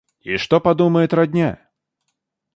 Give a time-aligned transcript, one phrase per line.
[0.23, 1.59] И что подумает родня?